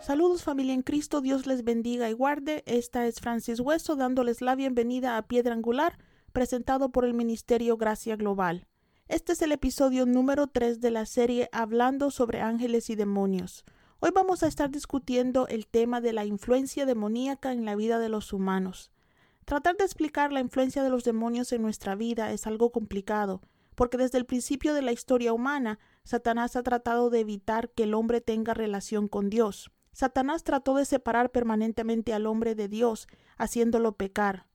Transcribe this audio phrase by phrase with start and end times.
[0.00, 2.64] Saludos familia en Cristo, Dios les bendiga y guarde.
[2.66, 5.96] Esta es Francis Hueso dándoles la bienvenida a Piedra Angular,
[6.32, 8.66] presentado por el Ministerio Gracia Global.
[9.06, 13.64] Este es el episodio número 3 de la serie Hablando sobre ángeles y demonios.
[14.02, 18.08] Hoy vamos a estar discutiendo el tema de la influencia demoníaca en la vida de
[18.08, 18.90] los humanos.
[19.44, 23.42] Tratar de explicar la influencia de los demonios en nuestra vida es algo complicado,
[23.74, 27.92] porque desde el principio de la historia humana, Satanás ha tratado de evitar que el
[27.92, 29.70] hombre tenga relación con Dios.
[29.92, 33.06] Satanás trató de separar permanentemente al hombre de Dios,
[33.36, 34.46] haciéndolo pecar.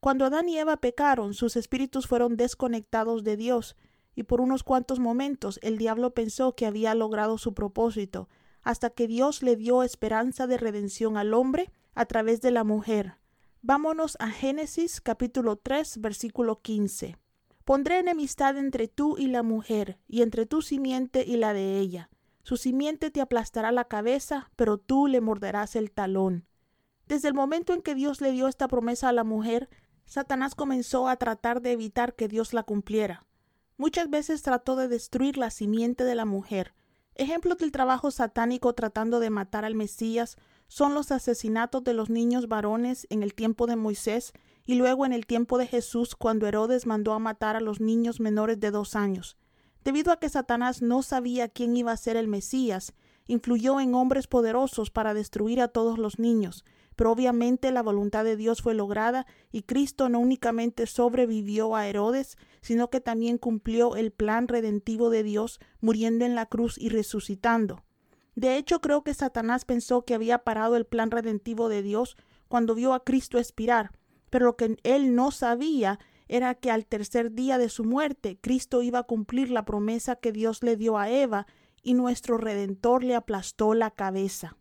[0.00, 3.76] Cuando Adán y Eva pecaron, sus espíritus fueron desconectados de Dios,
[4.16, 8.28] y por unos cuantos momentos el diablo pensó que había logrado su propósito,
[8.62, 13.14] hasta que Dios le dio esperanza de redención al hombre a través de la mujer.
[13.62, 17.16] Vámonos a Génesis capítulo 3 versículo 15.
[17.64, 22.08] Pondré enemistad entre tú y la mujer, y entre tu simiente y la de ella
[22.48, 26.46] su simiente te aplastará la cabeza, pero tú le morderás el talón.
[27.06, 29.68] Desde el momento en que Dios le dio esta promesa a la mujer,
[30.06, 33.26] Satanás comenzó a tratar de evitar que Dios la cumpliera.
[33.76, 36.72] Muchas veces trató de destruir la simiente de la mujer.
[37.18, 40.36] Ejemplos del trabajo satánico tratando de matar al Mesías
[40.68, 44.32] son los asesinatos de los niños varones en el tiempo de Moisés
[44.64, 48.20] y luego en el tiempo de Jesús cuando Herodes mandó a matar a los niños
[48.20, 49.36] menores de dos años.
[49.82, 52.94] Debido a que Satanás no sabía quién iba a ser el Mesías,
[53.26, 56.64] influyó en hombres poderosos para destruir a todos los niños,
[56.98, 62.90] pero la voluntad de Dios fue lograda y Cristo no únicamente sobrevivió a Herodes, sino
[62.90, 67.84] que también cumplió el plan redentivo de Dios, muriendo en la cruz y resucitando.
[68.34, 72.16] De hecho, creo que Satanás pensó que había parado el plan redentivo de Dios
[72.48, 73.92] cuando vio a Cristo expirar,
[74.28, 78.82] pero lo que él no sabía era que al tercer día de su muerte Cristo
[78.82, 81.46] iba a cumplir la promesa que Dios le dio a Eva
[81.80, 84.56] y nuestro Redentor le aplastó la cabeza.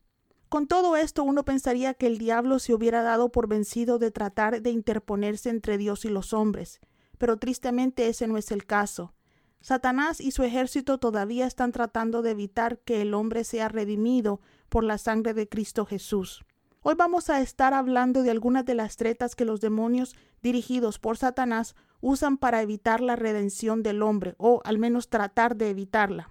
[0.49, 4.61] Con todo esto uno pensaría que el diablo se hubiera dado por vencido de tratar
[4.61, 6.79] de interponerse entre Dios y los hombres,
[7.17, 9.13] pero tristemente ese no es el caso.
[9.59, 14.85] Satanás y su ejército todavía están tratando de evitar que el hombre sea redimido por
[14.85, 16.45] la sangre de Cristo Jesús.
[16.81, 21.17] Hoy vamos a estar hablando de algunas de las tretas que los demonios dirigidos por
[21.17, 26.29] Satanás usan para evitar la redención del hombre, o al menos tratar de evitarla.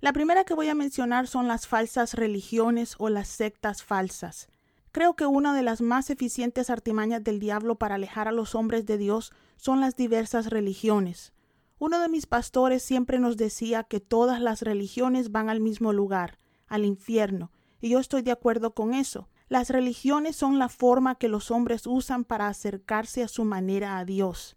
[0.00, 4.48] La primera que voy a mencionar son las falsas religiones o las sectas falsas.
[4.92, 8.86] Creo que una de las más eficientes artimañas del diablo para alejar a los hombres
[8.86, 11.34] de Dios son las diversas religiones.
[11.78, 16.38] Uno de mis pastores siempre nos decía que todas las religiones van al mismo lugar,
[16.66, 19.28] al infierno, y yo estoy de acuerdo con eso.
[19.48, 24.06] Las religiones son la forma que los hombres usan para acercarse a su manera a
[24.06, 24.56] Dios.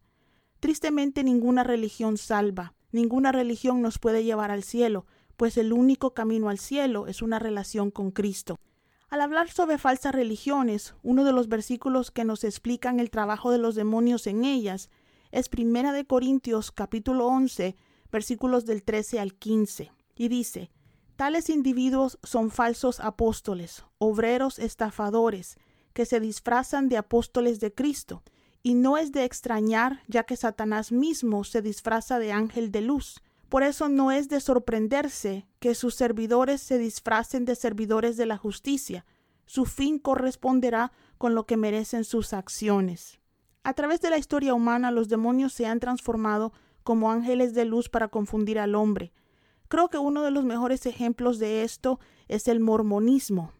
[0.62, 5.06] Tristemente ninguna religión salva, ninguna religión nos puede llevar al cielo,
[5.38, 8.60] pues el único camino al cielo es una relación con Cristo.
[9.10, 13.60] Al hablar sobre falsas religiones, uno de los versículos que nos explican el trabajo de
[13.60, 14.90] los demonios en ellas
[15.32, 17.76] es Primera de Corintios capítulo 11,
[18.12, 20.72] versículos del 13 al 15, y dice:
[21.16, 25.58] Tales individuos son falsos apóstoles, obreros estafadores,
[25.94, 28.24] que se disfrazan de apóstoles de Cristo,
[28.64, 33.22] y no es de extrañar, ya que Satanás mismo se disfraza de ángel de luz.
[33.53, 38.36] Por eso no es de sorprenderse que sus servidores se disfracen de servidores de la
[38.36, 39.06] justicia.
[39.46, 43.19] Su fin corresponderá con lo que merecen sus acciones.
[43.63, 47.90] A través de la historia humana los demonios se han transformado como ángeles de luz
[47.90, 49.13] para confundir al hombre,
[49.68, 53.52] Creo que uno de los mejores ejemplos de esto es el mormonismo.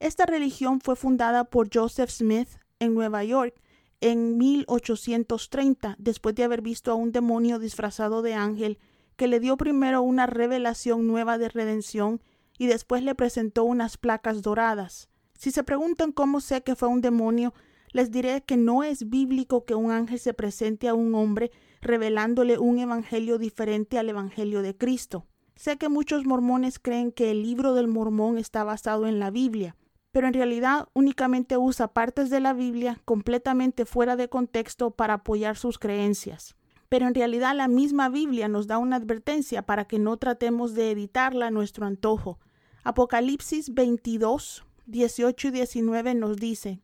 [0.00, 2.48] Esta religión fue fundada por Joseph Smith
[2.78, 3.54] en Nueva York
[4.00, 8.78] en 1830, después de haber visto a un demonio disfrazado de ángel
[9.22, 12.20] que le dio primero una revelación nueva de redención
[12.58, 15.08] y después le presentó unas placas doradas.
[15.38, 17.54] Si se preguntan cómo sé que fue un demonio,
[17.92, 22.58] les diré que no es bíblico que un ángel se presente a un hombre revelándole
[22.58, 25.28] un evangelio diferente al evangelio de Cristo.
[25.54, 29.76] Sé que muchos mormones creen que el libro del mormón está basado en la Biblia,
[30.10, 35.56] pero en realidad únicamente usa partes de la Biblia completamente fuera de contexto para apoyar
[35.56, 36.56] sus creencias.
[36.92, 40.90] Pero en realidad la misma Biblia nos da una advertencia para que no tratemos de
[40.90, 42.38] editarla a nuestro antojo.
[42.84, 46.82] Apocalipsis 22, 18 y 19 nos dice,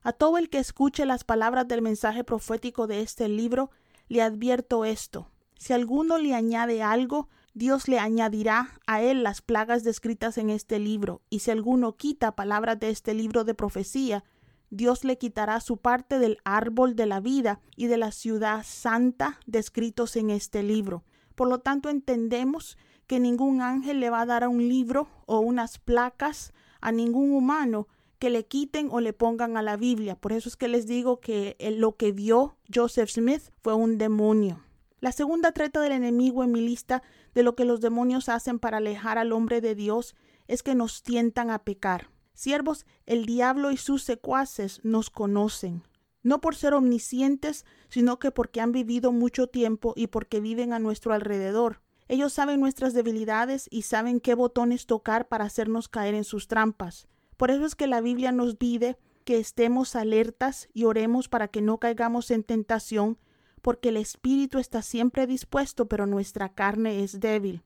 [0.00, 3.72] A todo el que escuche las palabras del mensaje profético de este libro,
[4.06, 5.28] le advierto esto.
[5.56, 10.78] Si alguno le añade algo, Dios le añadirá a él las plagas descritas en este
[10.78, 14.22] libro, y si alguno quita palabras de este libro de profecía,
[14.70, 19.40] Dios le quitará su parte del árbol de la vida y de la ciudad santa
[19.46, 21.04] descritos en este libro.
[21.34, 22.76] Por lo tanto, entendemos
[23.06, 27.32] que ningún ángel le va a dar a un libro o unas placas a ningún
[27.32, 27.88] humano
[28.18, 30.16] que le quiten o le pongan a la Biblia.
[30.16, 34.62] Por eso es que les digo que lo que vio Joseph Smith fue un demonio.
[35.00, 37.02] La segunda treta del enemigo en mi lista
[37.34, 40.16] de lo que los demonios hacen para alejar al hombre de Dios
[40.48, 42.10] es que nos tientan a pecar.
[42.38, 45.82] Siervos, el diablo y sus secuaces nos conocen,
[46.22, 50.78] no por ser omniscientes, sino que porque han vivido mucho tiempo y porque viven a
[50.78, 51.82] nuestro alrededor.
[52.06, 57.08] Ellos saben nuestras debilidades y saben qué botones tocar para hacernos caer en sus trampas.
[57.36, 61.60] Por eso es que la Biblia nos pide que estemos alertas y oremos para que
[61.60, 63.18] no caigamos en tentación,
[63.62, 67.64] porque el espíritu está siempre dispuesto, pero nuestra carne es débil.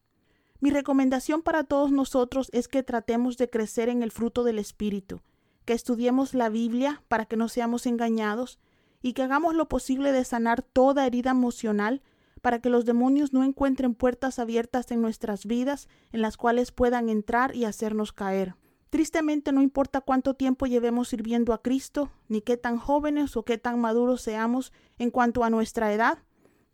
[0.62, 5.20] Mi recomendación para todos nosotros es que tratemos de crecer en el fruto del Espíritu,
[5.64, 8.60] que estudiemos la Biblia para que no seamos engañados
[9.02, 12.00] y que hagamos lo posible de sanar toda herida emocional
[12.42, 17.08] para que los demonios no encuentren puertas abiertas en nuestras vidas en las cuales puedan
[17.08, 18.54] entrar y hacernos caer.
[18.88, 23.58] Tristemente no importa cuánto tiempo llevemos sirviendo a Cristo, ni qué tan jóvenes o qué
[23.58, 26.18] tan maduros seamos en cuanto a nuestra edad,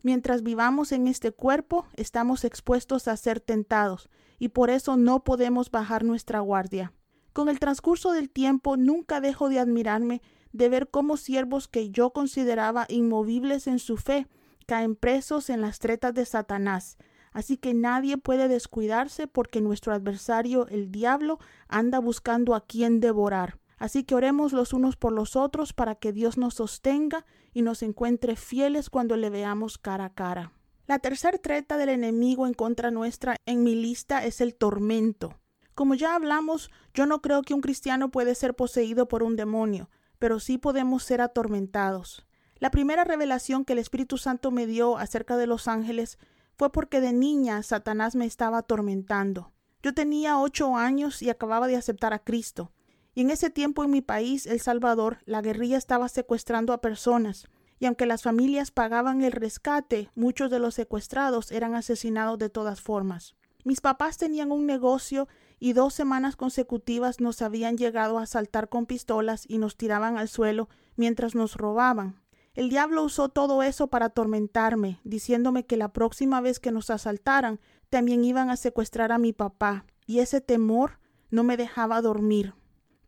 [0.01, 5.71] Mientras vivamos en este cuerpo, estamos expuestos a ser tentados, y por eso no podemos
[5.71, 6.93] bajar nuestra guardia.
[7.33, 12.11] Con el transcurso del tiempo nunca dejo de admirarme de ver cómo siervos que yo
[12.11, 14.27] consideraba inmovibles en su fe
[14.65, 16.97] caen presos en las tretas de Satanás.
[17.31, 23.59] Así que nadie puede descuidarse porque nuestro adversario, el diablo, anda buscando a quien devorar.
[23.79, 27.81] Así que oremos los unos por los otros para que Dios nos sostenga y nos
[27.81, 30.53] encuentre fieles cuando le veamos cara a cara.
[30.85, 35.39] La tercera treta del enemigo en contra nuestra en mi lista es el tormento.
[35.75, 39.89] Como ya hablamos, yo no creo que un cristiano puede ser poseído por un demonio,
[40.17, 42.25] pero sí podemos ser atormentados.
[42.57, 46.17] La primera revelación que el Espíritu Santo me dio acerca de los ángeles
[46.57, 49.53] fue porque de niña Satanás me estaba atormentando.
[49.81, 52.73] Yo tenía ocho años y acababa de aceptar a Cristo.
[53.19, 57.49] Y en ese tiempo en mi país, El Salvador, la guerrilla estaba secuestrando a personas,
[57.77, 62.79] y aunque las familias pagaban el rescate, muchos de los secuestrados eran asesinados de todas
[62.79, 63.35] formas.
[63.65, 65.27] Mis papás tenían un negocio
[65.59, 70.29] y dos semanas consecutivas nos habían llegado a asaltar con pistolas y nos tiraban al
[70.29, 72.21] suelo mientras nos robaban.
[72.53, 77.59] El diablo usó todo eso para atormentarme, diciéndome que la próxima vez que nos asaltaran
[77.89, 80.99] también iban a secuestrar a mi papá, y ese temor
[81.31, 82.53] no me dejaba dormir.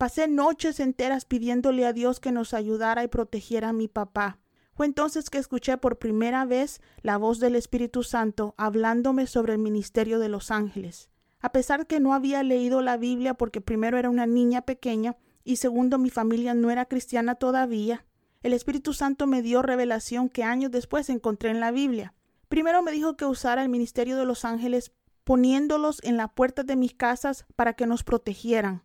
[0.02, 4.40] Pasé noches enteras pidiéndole a Dios que nos ayudara y protegiera a mi papá.
[4.74, 9.60] Fue entonces que escuché por primera vez la voz del Espíritu Santo hablándome sobre el
[9.60, 11.12] ministerio de los ángeles.
[11.40, 15.58] A pesar que no había leído la Biblia porque primero era una niña pequeña y
[15.58, 18.04] segundo mi familia no era cristiana todavía,
[18.42, 22.16] el Espíritu Santo me dio revelación que años después encontré en la Biblia.
[22.48, 24.94] Primero me dijo que usara el ministerio de los ángeles
[25.26, 28.82] poniéndolos en la puerta de mis casas para que nos protegieran.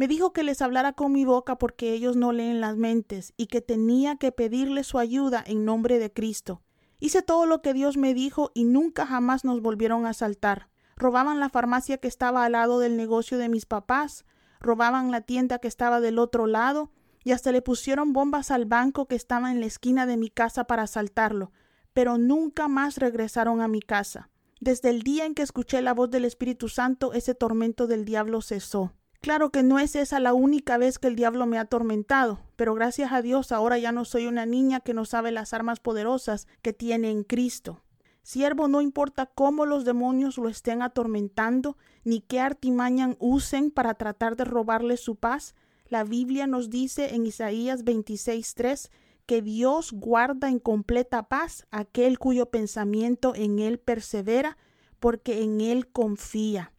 [0.00, 3.48] Me dijo que les hablara con mi boca porque ellos no leen las mentes y
[3.48, 6.62] que tenía que pedirles su ayuda en nombre de Cristo.
[7.00, 10.70] Hice todo lo que Dios me dijo y nunca jamás nos volvieron a asaltar.
[10.96, 14.24] Robaban la farmacia que estaba al lado del negocio de mis papás,
[14.58, 16.90] robaban la tienda que estaba del otro lado
[17.22, 20.64] y hasta le pusieron bombas al banco que estaba en la esquina de mi casa
[20.64, 21.52] para asaltarlo,
[21.92, 24.30] pero nunca más regresaron a mi casa.
[24.60, 28.40] Desde el día en que escuché la voz del Espíritu Santo, ese tormento del diablo
[28.40, 28.94] cesó.
[29.20, 32.74] Claro que no es esa la única vez que el diablo me ha atormentado, pero
[32.74, 36.48] gracias a Dios ahora ya no soy una niña que no sabe las armas poderosas
[36.62, 37.82] que tiene en Cristo.
[38.22, 44.36] Siervo, no importa cómo los demonios lo estén atormentando, ni qué artimañan usen para tratar
[44.36, 45.54] de robarle su paz,
[45.86, 48.90] la Biblia nos dice en Isaías 26:3
[49.26, 54.56] que Dios guarda en completa paz aquel cuyo pensamiento en él persevera,
[54.98, 56.72] porque en él confía.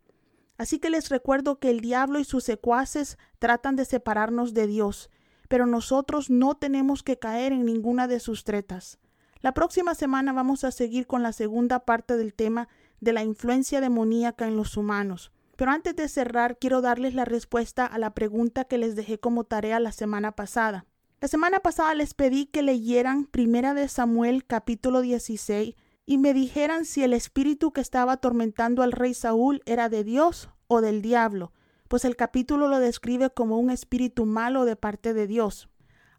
[0.61, 5.09] Así que les recuerdo que el diablo y sus secuaces tratan de separarnos de Dios,
[5.47, 8.99] pero nosotros no tenemos que caer en ninguna de sus tretas.
[9.39, 12.67] La próxima semana vamos a seguir con la segunda parte del tema
[12.99, 15.31] de la influencia demoníaca en los humanos.
[15.55, 19.45] Pero antes de cerrar, quiero darles la respuesta a la pregunta que les dejé como
[19.45, 20.85] tarea la semana pasada.
[21.21, 25.73] La semana pasada les pedí que leyeran Primera de Samuel capítulo 16
[26.05, 30.50] y me dijeran si el espíritu que estaba atormentando al rey Saúl era de Dios
[30.71, 31.51] o del diablo,
[31.89, 35.67] pues el capítulo lo describe como un espíritu malo de parte de Dios.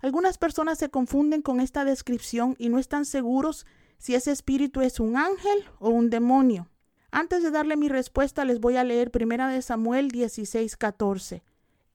[0.00, 3.64] Algunas personas se confunden con esta descripción y no están seguros
[3.96, 6.68] si ese espíritu es un ángel o un demonio.
[7.10, 11.42] Antes de darle mi respuesta, les voy a leer 1 de Samuel 16, 14.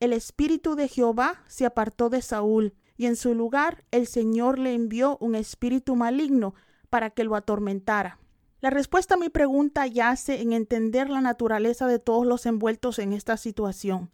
[0.00, 4.74] El espíritu de Jehová se apartó de Saúl, y en su lugar el Señor le
[4.74, 6.56] envió un espíritu maligno
[6.90, 8.18] para que lo atormentara.
[8.60, 13.12] La respuesta a mi pregunta yace en entender la naturaleza de todos los envueltos en
[13.12, 14.10] esta situación.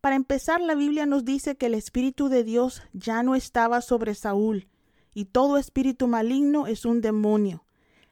[0.00, 4.16] Para empezar, la Biblia nos dice que el Espíritu de Dios ya no estaba sobre
[4.16, 4.68] Saúl,
[5.14, 7.64] y todo espíritu maligno es un demonio.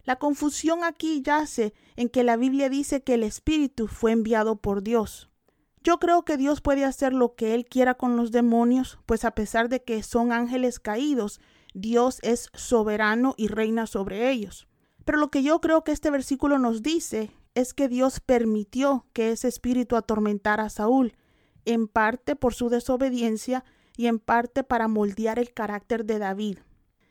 [0.05, 4.83] La confusión aquí yace en que la Biblia dice que el Espíritu fue enviado por
[4.83, 5.29] Dios.
[5.83, 9.33] Yo creo que Dios puede hacer lo que Él quiera con los demonios, pues a
[9.33, 11.41] pesar de que son ángeles caídos,
[11.75, 14.69] Dios es soberano y reina sobre ellos.
[15.05, 19.31] Pero lo que yo creo que este versículo nos dice es que Dios permitió que
[19.31, 21.15] ese espíritu atormentara a Saúl,
[21.65, 23.65] en parte por su desobediencia
[23.97, 26.59] y en parte para moldear el carácter de David.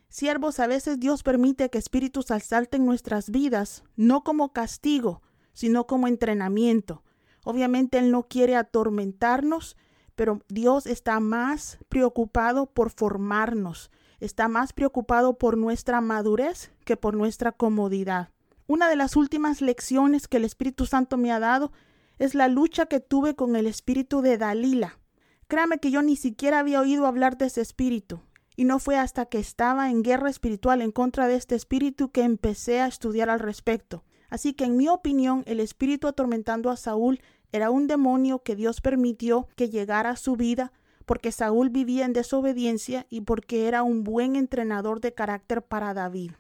[0.10, 5.24] Siervos, a veces Dios permite que espíritus asalten nuestras vidas, no como castigo,
[5.54, 7.04] sino como entrenamiento.
[7.44, 9.76] Obviamente Él no quiere atormentarnos,
[10.16, 13.90] pero Dios está más preocupado por formarnos,
[14.20, 18.30] está más preocupado por nuestra madurez que por nuestra comodidad.
[18.68, 21.72] Una de las últimas lecciones que el Espíritu Santo me ha dado
[22.20, 25.00] es la lucha que tuve con el espíritu de Dalila.
[25.48, 28.22] Créame que yo ni siquiera había oído hablar de ese espíritu,
[28.56, 32.24] y no fue hasta que estaba en guerra espiritual en contra de este espíritu que
[32.24, 34.04] empecé a estudiar al respecto.
[34.30, 38.82] Así que en mi opinión el espíritu atormentando a Saúl era un demonio que Dios
[38.82, 40.72] permitió que llegara a su vida
[41.06, 46.32] porque Saúl vivía en desobediencia y porque era un buen entrenador de carácter para David.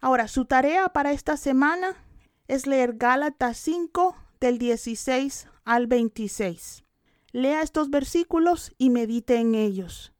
[0.00, 1.96] Ahora, su tarea para esta semana
[2.48, 6.84] es leer Gálatas 5 del 16 al 26.
[7.30, 10.12] Lea estos versículos y medite en ellos.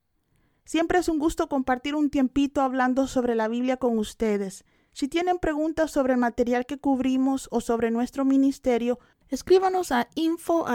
[0.65, 4.65] Siempre es un gusto compartir un tiempito hablando sobre la Biblia con ustedes.
[4.93, 8.99] Si tienen preguntas sobre el material que cubrimos o sobre nuestro ministerio,
[9.29, 10.67] escríbanos a info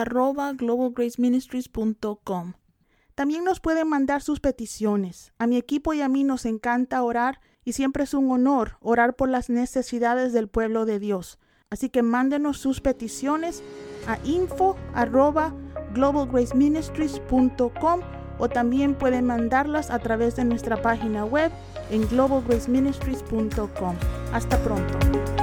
[3.18, 5.34] también nos pueden mandar sus peticiones.
[5.40, 9.16] A mi equipo y a mí nos encanta orar y siempre es un honor orar
[9.16, 11.40] por las necesidades del pueblo de Dios.
[11.72, 13.64] Así que mándenos sus peticiones
[14.06, 14.76] a info
[18.38, 21.52] o también pueden mandarlas a través de nuestra página web
[21.90, 23.96] en globalgraceministries.com.
[24.32, 25.37] Hasta pronto.